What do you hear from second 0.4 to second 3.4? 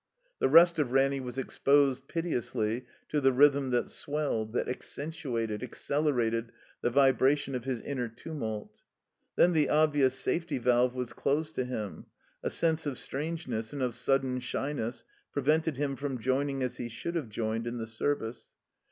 rest of Ranny was exposed, piteously, to the